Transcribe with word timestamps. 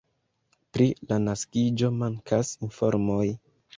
Pri 0.77 0.87
la 1.11 1.19
naskiĝo 1.25 1.91
mankas 1.99 2.55
informoj. 2.69 3.27